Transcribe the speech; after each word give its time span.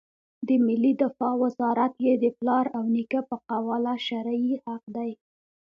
د 0.47 0.49
ملي 0.67 0.93
دفاع 1.01 1.33
وزارت 1.43 1.93
یې 2.05 2.13
د 2.23 2.25
پلار 2.37 2.65
او 2.77 2.83
نیکه 2.95 3.21
په 3.29 3.35
قواله 3.49 3.93
شرعي 4.07 4.51
حق 4.65 4.83
دی. 4.95 5.11